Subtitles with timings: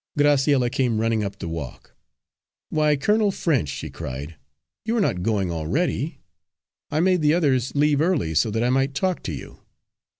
[0.17, 1.93] Graciella came running up the walk.
[2.69, 4.35] "Why, Colonel French," she cried,
[4.83, 6.21] "you are not going already?
[6.89, 9.59] I made the others leave early so that I might talk to you."